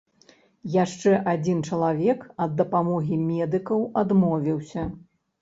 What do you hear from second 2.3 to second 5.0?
ад дапамогі медыкаў адмовіўся.